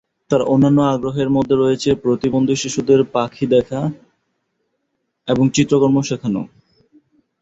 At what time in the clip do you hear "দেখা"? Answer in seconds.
3.47-3.81